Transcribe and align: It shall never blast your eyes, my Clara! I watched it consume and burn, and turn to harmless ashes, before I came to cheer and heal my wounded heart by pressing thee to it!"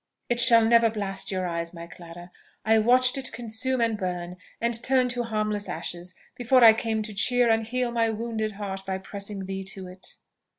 It 0.29 0.39
shall 0.39 0.65
never 0.65 0.89
blast 0.89 1.29
your 1.29 1.45
eyes, 1.45 1.75
my 1.75 1.85
Clara! 1.85 2.31
I 2.65 2.79
watched 2.79 3.19
it 3.19 3.31
consume 3.31 3.79
and 3.81 3.95
burn, 3.95 4.37
and 4.59 4.83
turn 4.83 5.09
to 5.09 5.21
harmless 5.25 5.69
ashes, 5.69 6.15
before 6.35 6.63
I 6.63 6.73
came 6.73 7.03
to 7.03 7.13
cheer 7.13 7.51
and 7.51 7.61
heal 7.61 7.91
my 7.91 8.09
wounded 8.09 8.53
heart 8.53 8.83
by 8.83 8.97
pressing 8.97 9.45
thee 9.45 9.63
to 9.65 9.85
it!" 9.87 10.15